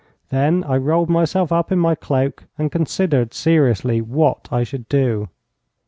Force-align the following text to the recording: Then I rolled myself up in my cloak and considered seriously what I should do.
Then 0.29 0.63
I 0.63 0.77
rolled 0.77 1.09
myself 1.11 1.51
up 1.51 1.71
in 1.71 1.77
my 1.77 1.93
cloak 1.93 2.45
and 2.57 2.71
considered 2.71 3.35
seriously 3.35 4.01
what 4.01 4.49
I 4.51 4.63
should 4.63 4.89
do. 4.89 5.29